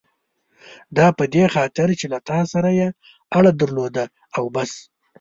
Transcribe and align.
دا 0.97 1.07
په 1.17 1.23
دې 1.33 1.43
خاطر 1.55 1.87
چې 1.99 2.05
له 2.13 2.19
تا 2.29 2.39
سره 2.53 2.69
یې 2.79 2.87
اړه 3.37 3.51
درلوده 3.59 4.05
او 4.37 4.45
بس. 4.55 4.71